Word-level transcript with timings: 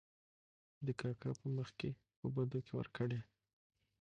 د 0.85 0.87
کاکا 0.99 1.31
په 1.41 1.47
مخکې 1.57 1.89
په 2.17 2.25
بدو 2.35 2.59
کې 2.65 2.71
ور 2.75 2.87
کړې. 2.97 3.19